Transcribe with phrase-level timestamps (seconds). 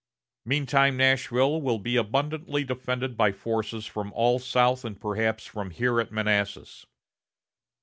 [0.45, 6.01] Meantime, Nashville will be abundantly defended by forces from all south and perhaps from here
[6.01, 6.87] at Manassas.